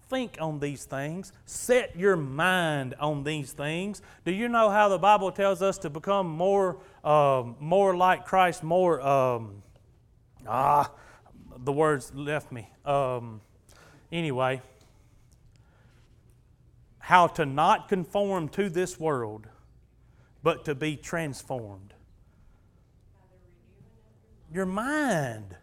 [0.09, 1.33] Think on these things.
[1.47, 4.03] Set your mind on these things.
[4.25, 8.63] Do you know how the Bible tells us to become more, uh, more like Christ,
[8.63, 9.01] more.
[9.01, 9.65] Um,
[10.49, 10.91] Ah,
[11.57, 12.71] the words left me.
[12.85, 13.41] Um,
[14.13, 14.63] anyway,
[16.99, 19.47] how to not conform to this world,
[20.43, 21.95] but to be transformed.
[24.53, 25.57] Your mind.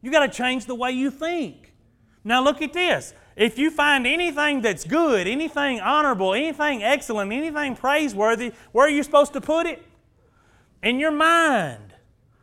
[0.00, 1.72] You got to change the way you think.
[2.24, 3.14] Now, look at this.
[3.36, 9.02] If you find anything that's good, anything honorable, anything excellent, anything praiseworthy, where are you
[9.02, 9.82] supposed to put it?
[10.82, 11.91] In your mind.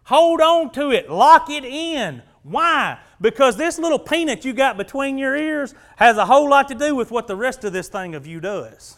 [0.10, 2.24] Hold on to it, lock it in.
[2.42, 2.98] Why?
[3.22, 6.96] Because this little peanut you got between your ears has a whole lot to do
[6.96, 8.98] with what the rest of this thing of you does.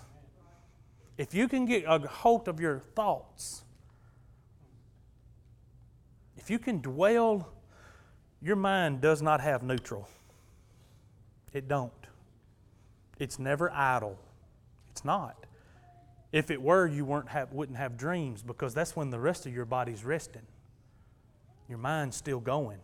[1.18, 3.66] If you can get a hold of your thoughts,
[6.38, 7.52] if you can dwell,
[8.42, 10.08] your mind does not have neutral.
[11.52, 11.92] It don't.
[13.20, 14.18] It's never idle.
[14.92, 15.46] It's not.
[16.32, 19.54] If it were, you weren't have, wouldn't have dreams because that's when the rest of
[19.54, 20.44] your body's resting.
[21.72, 22.80] Your mind's still going.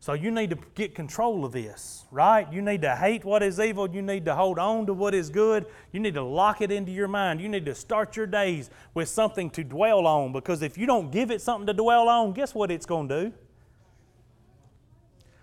[0.00, 2.52] So you need to get control of this, right?
[2.52, 3.88] You need to hate what is evil.
[3.88, 5.66] You need to hold on to what is good.
[5.92, 7.40] You need to lock it into your mind.
[7.40, 11.12] You need to start your days with something to dwell on because if you don't
[11.12, 13.32] give it something to dwell on, guess what it's going to do?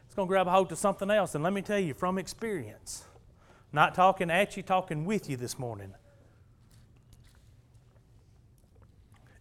[0.08, 1.36] It's going to grab a hold to something else.
[1.36, 3.06] And let me tell you from experience,
[3.72, 5.94] not talking at you, talking with you this morning.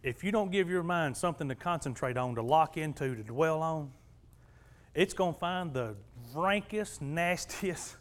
[0.09, 3.61] If you don't give your mind something to concentrate on, to lock into, to dwell
[3.61, 3.91] on,
[4.95, 5.95] it's going to find the
[6.33, 7.95] rankest, nastiest,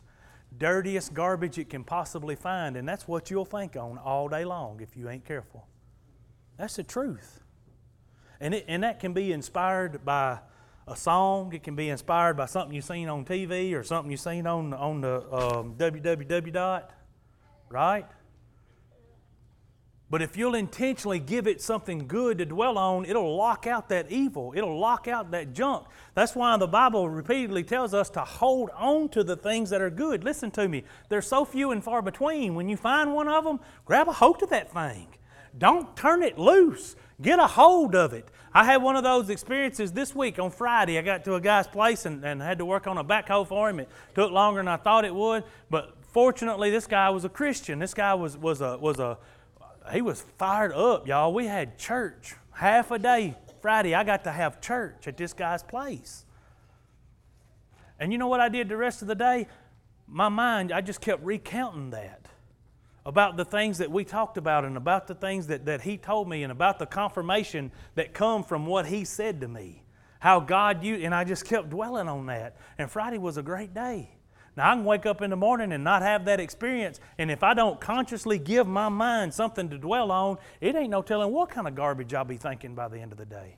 [0.56, 4.80] dirtiest garbage it can possibly find, and that's what you'll think on all day long
[4.80, 5.66] if you ain't careful.
[6.56, 7.40] That's the truth.
[8.40, 10.38] And, it, and that can be inspired by
[10.86, 14.20] a song, it can be inspired by something you've seen on TV or something you've
[14.20, 16.90] seen on, on the um, www dot,
[17.68, 18.06] right?
[20.11, 24.11] But if you'll intentionally give it something good to dwell on, it'll lock out that
[24.11, 24.54] evil.
[24.56, 25.86] It'll lock out that junk.
[26.14, 29.90] That's why the Bible repeatedly tells us to hold on to the things that are
[29.90, 30.24] good.
[30.24, 30.84] Listen to me.
[31.11, 32.54] They're so few and far between.
[32.54, 35.09] When you find one of them, grab a hold of that thing.
[35.59, 36.96] Don't turn it loose.
[37.20, 38.28] Get a hold of it.
[38.54, 40.98] I had one of those experiences this week on Friday.
[40.98, 43.68] I got to a guy's place and, and had to work on a backhoe for
[43.68, 43.80] him.
[43.80, 47.78] It took longer than I thought it would, but fortunately, this guy was a Christian.
[47.78, 49.18] This guy was, was, a, was a
[49.93, 51.32] he was fired up, y'all.
[51.32, 53.95] We had church half a day Friday.
[53.95, 56.24] I got to have church at this guy's place.
[58.01, 59.49] And you know what I did the rest of the day?
[60.07, 62.28] My mind, I just kept recounting that
[63.05, 66.28] about the things that we talked about and about the things that, that he told
[66.28, 69.82] me and about the confirmation that come from what he said to me.
[70.20, 72.57] How God you and I just kept dwelling on that.
[72.76, 74.11] And Friday was a great day.
[74.59, 77.44] Now, I can wake up in the morning and not have that experience, and if
[77.44, 81.48] I don't consciously give my mind something to dwell on, it ain't no telling what
[81.48, 83.56] kind of garbage I'll be thinking by the end of the day.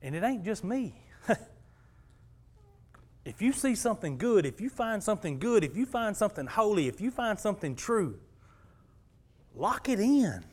[0.00, 0.94] And it ain't just me.
[3.26, 6.88] if you see something good, if you find something good, if you find something holy,
[6.88, 8.18] if you find something true,
[9.54, 10.46] lock it in.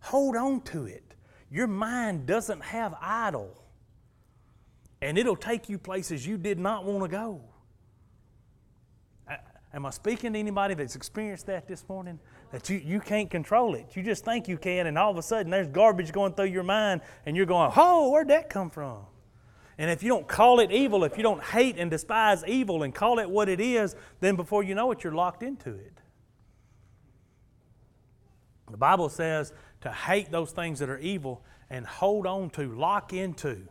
[0.00, 1.14] Hold on to it.
[1.52, 3.62] Your mind doesn't have idle,
[5.00, 7.44] and it'll take you places you did not want to go.
[9.72, 12.18] Am I speaking to anybody that's experienced that this morning?
[12.50, 13.94] That you, you can't control it.
[13.94, 16.64] You just think you can, and all of a sudden there's garbage going through your
[16.64, 19.04] mind, and you're going, Oh, where'd that come from?
[19.78, 22.94] And if you don't call it evil, if you don't hate and despise evil and
[22.94, 26.00] call it what it is, then before you know it, you're locked into it.
[28.70, 33.12] The Bible says to hate those things that are evil and hold on to, lock
[33.12, 33.68] into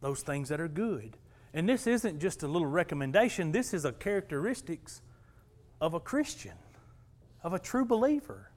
[0.00, 1.16] those things that are good.
[1.54, 5.02] And this isn't just a little recommendation, this is a characteristics
[5.80, 6.56] of a Christian,
[7.42, 8.50] of a true believer,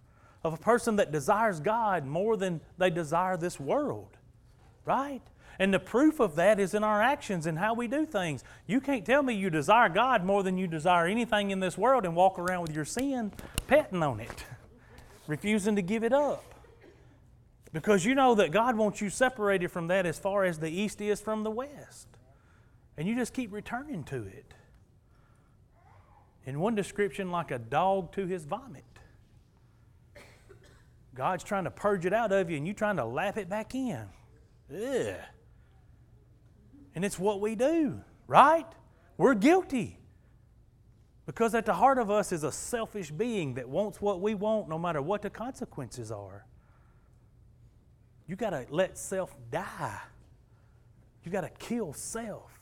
[0.44, 4.18] of a person that desires God more than they desire this world.
[4.86, 5.22] Right?
[5.58, 8.44] And the proof of that is in our actions and how we do things.
[8.68, 12.06] You can't tell me you desire God more than you desire anything in this world
[12.06, 13.32] and walk around with your sin
[13.68, 14.46] petting on it,
[15.28, 16.44] refusing to give it up.
[17.72, 21.02] Because you know that God wants you separated from that as far as the east
[21.02, 22.08] is from the west.
[22.98, 24.54] And you just keep returning to it.
[26.46, 28.84] In one description, like a dog to his vomit.
[31.16, 33.74] God's trying to purge it out of you and you're trying to lap it back
[33.74, 34.06] in.
[34.74, 35.16] Ugh.
[36.94, 38.66] And it's what we do, right?
[39.18, 40.00] We're guilty.
[41.26, 44.70] Because at the heart of us is a selfish being that wants what we want
[44.70, 46.46] no matter what the consequences are.
[48.28, 50.02] You got to let self die.
[51.24, 52.55] You got to kill self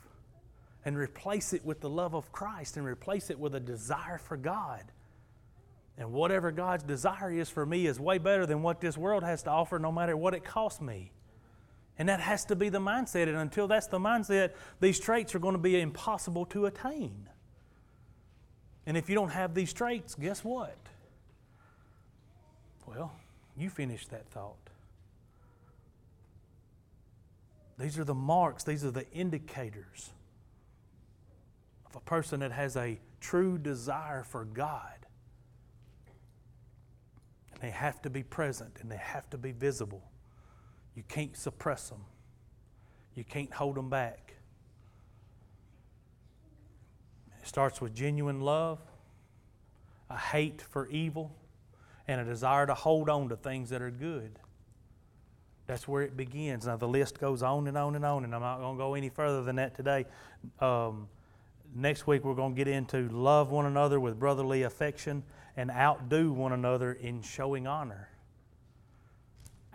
[0.85, 4.37] and replace it with the love of Christ and replace it with a desire for
[4.37, 4.83] God.
[5.97, 9.43] And whatever God's desire is for me is way better than what this world has
[9.43, 11.11] to offer, no matter what it costs me.
[11.97, 13.27] And that has to be the mindset.
[13.27, 17.29] And until that's the mindset, these traits are going to be impossible to attain.
[18.85, 20.75] And if you don't have these traits, guess what?
[22.87, 23.13] Well,
[23.55, 24.57] you finish that thought.
[27.77, 30.09] These are the marks, these are the indicators
[31.95, 35.05] a person that has a true desire for God.
[37.53, 40.03] And they have to be present and they have to be visible.
[40.95, 42.05] You can't suppress them,
[43.15, 44.35] you can't hold them back.
[47.41, 48.79] It starts with genuine love,
[50.09, 51.35] a hate for evil,
[52.07, 54.39] and a desire to hold on to things that are good.
[55.65, 56.67] That's where it begins.
[56.67, 58.93] Now, the list goes on and on and on, and I'm not going to go
[58.95, 60.05] any further than that today.
[60.59, 61.07] Um,
[61.75, 65.23] next week, we're going to get into love one another with brotherly affection
[65.55, 68.09] and outdo one another in showing honor.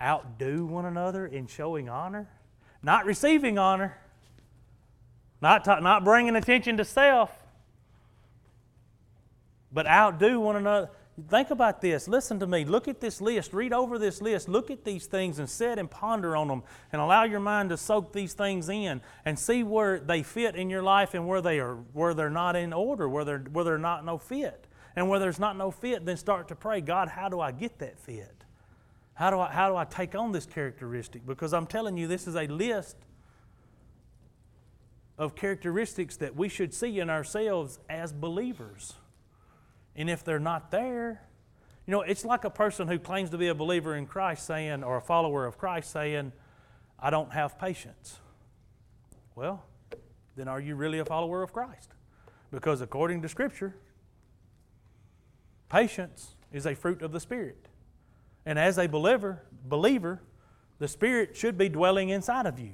[0.01, 2.29] Outdo one another in showing honor?
[2.83, 3.99] Not receiving honor,
[5.41, 7.37] not, not bringing attention to self,
[9.73, 10.91] but outdo one another.
[11.27, 12.07] Think about this.
[12.07, 12.65] Listen to me.
[12.65, 13.53] Look at this list.
[13.53, 14.49] Read over this list.
[14.49, 16.63] Look at these things and sit and ponder on them
[16.93, 20.71] and allow your mind to soak these things in and see where they fit in
[20.71, 23.79] your life and where they are where they're not in order, where they're where they're
[23.79, 24.67] not no fit.
[24.95, 27.79] And where there's not no fit, then start to pray, God, how do I get
[27.79, 28.45] that fit?
[29.15, 31.27] How do I how do I take on this characteristic?
[31.27, 32.97] Because I'm telling you, this is a list
[35.19, 38.95] of characteristics that we should see in ourselves as believers.
[39.99, 41.21] And if they're not there,
[41.85, 44.85] you know, it's like a person who claims to be a believer in Christ saying,
[44.85, 46.33] or a follower of Christ saying,
[46.99, 48.21] I don't have patience.
[49.35, 49.65] Well,
[50.37, 51.91] then are you really a follower of Christ?
[52.51, 53.75] Because according to Scripture,
[55.69, 57.69] patience is a fruit of the Spirit.
[58.47, 60.23] And as a believer, believer,
[60.79, 62.73] the Spirit should be dwelling inside of you.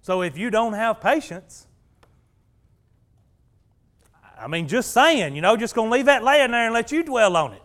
[0.00, 1.67] So if you don't have patience,
[4.40, 6.92] I mean, just saying, you know, just going to leave that laying there and let
[6.92, 7.62] you dwell on it.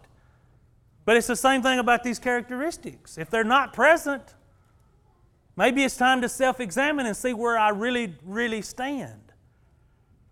[1.05, 3.17] But it's the same thing about these characteristics.
[3.17, 4.33] If they're not present,
[5.55, 9.21] maybe it's time to self examine and see where I really, really stand.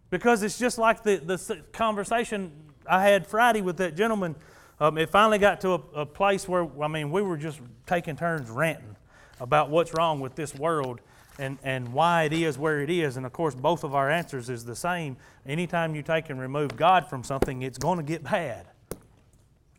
[0.09, 2.51] Because it's just like the, the conversation
[2.87, 4.35] I had Friday with that gentleman.
[4.79, 8.15] Um, it finally got to a, a place where, I mean, we were just taking
[8.15, 8.95] turns ranting
[9.39, 11.01] about what's wrong with this world
[11.39, 13.17] and, and why it is where it is.
[13.17, 15.17] And of course, both of our answers is the same.
[15.45, 18.67] Anytime you take and remove God from something, it's going to get bad.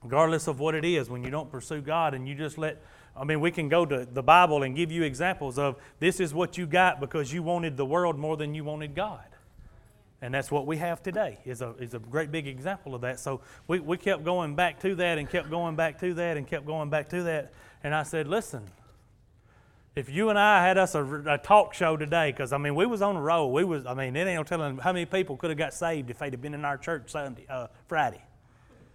[0.02, 2.82] Regardless of what it is, when you don't pursue God and you just let,
[3.16, 6.34] I mean, we can go to the Bible and give you examples of this is
[6.34, 9.24] what you got because you wanted the world more than you wanted God.
[10.20, 13.18] And that's what we have today, is a, is a great big example of that.
[13.18, 16.46] So we, we kept going back to that and kept going back to that and
[16.46, 17.52] kept going back to that.
[17.82, 18.62] And I said, listen,
[19.94, 22.86] if you and I had us a, a talk show today, because I mean we
[22.86, 23.52] was on a roll.
[23.52, 26.10] We was I mean it ain't no telling how many people could have got saved
[26.10, 28.22] if they'd have been in our church Sunday uh, Friday,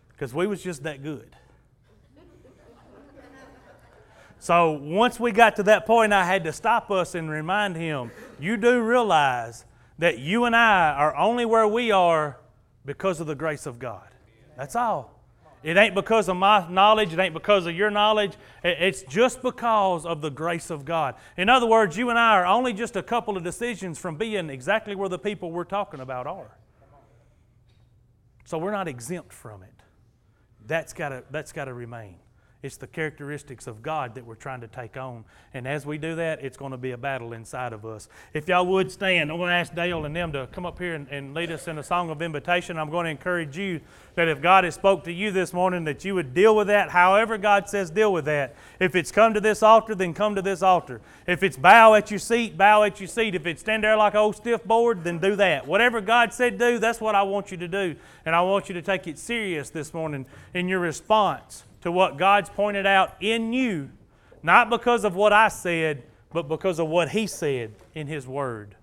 [0.10, 1.36] because we was just that good.
[4.40, 8.12] so once we got to that point, I had to stop us and remind him,
[8.40, 9.66] you do realize
[10.00, 12.38] that you and I are only where we are
[12.86, 14.08] because of the grace of God.
[14.56, 15.17] That's all.
[15.64, 18.34] It ain't because of my knowledge, it ain't because of your knowledge.
[18.64, 21.16] It's just because of the grace of God.
[21.36, 24.50] In other words, you and I are only just a couple of decisions from being
[24.50, 26.58] exactly where the people we're talking about are.
[28.46, 29.74] So we're not exempt from it.
[30.66, 32.20] That's got to that's got to remain.
[32.64, 35.26] It's the characteristics of God that we're trying to take on.
[35.54, 38.10] And as we do that, it's going to be a battle inside of us.
[38.34, 40.96] If y'all would stand, I'm going to ask Dale and them to come up here
[40.96, 42.80] and, and lead us in a song of invitation.
[42.80, 43.80] I'm going to encourage you
[44.16, 46.90] that if God has spoke to you this morning, that you would deal with that
[46.90, 48.56] however God says deal with that.
[48.80, 51.00] If it's come to this altar, then come to this altar.
[51.28, 53.36] If it's bow at your seat, bow at your seat.
[53.36, 55.68] If it's stand there like an old stiff board, then do that.
[55.68, 57.96] Whatever God said do, that's what I want you to do.
[58.26, 62.18] And I want you to take it serious this morning in your response to what
[62.18, 63.90] God's pointed out in you,
[64.44, 68.76] not because of what I said, but because of what He said in His Word.